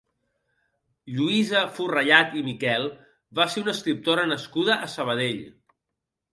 Lluïsa 1.17 1.61
Forrellad 1.75 2.33
i 2.41 2.43
Miquel 2.49 2.89
va 3.43 3.49
ser 3.53 3.65
una 3.69 3.77
escriptora 3.79 4.27
nascuda 4.35 4.83
a 4.89 4.93
Sabadell. 4.99 5.49